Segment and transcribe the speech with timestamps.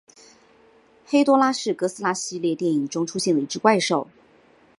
[1.05, 4.07] 黑多拉是哥斯拉系列电影中出现的一只怪兽。